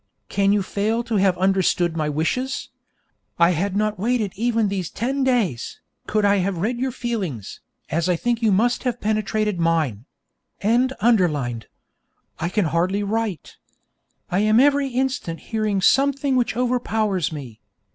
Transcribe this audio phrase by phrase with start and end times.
[0.29, 2.69] Can you fail to have understood my wishes?
[3.37, 7.59] I had not waited even these ten days, could I have read your feelings,
[7.91, 10.05] as I think you must have penetrated mine.]
[10.63, 10.87] I
[12.49, 13.57] can hardly write.
[14.31, 17.61] I am every instant hearing something which overpowers me.